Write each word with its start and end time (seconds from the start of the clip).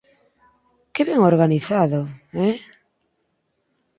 Que 0.93 1.01
ben 1.07 1.19
organizado, 1.31 1.99
¿eh...? 2.47 2.55